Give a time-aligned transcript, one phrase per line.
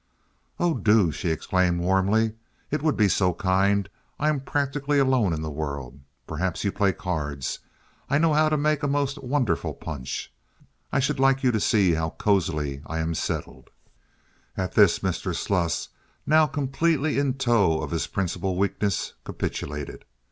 [0.59, 2.33] "Oh, do!" she exclaimed, warmly.
[2.71, 3.87] "It would be so kind.
[4.17, 5.99] I am practically alone in the world.
[6.25, 7.59] Perhaps you play cards.
[8.09, 10.33] I know how to make a most wonderful punch.
[10.91, 13.69] I should like you to see how cozily I am settled."
[14.57, 15.35] At this Mr.
[15.35, 15.89] Sluss,
[16.25, 20.03] now completely in tow of his principal weakness, capitulated.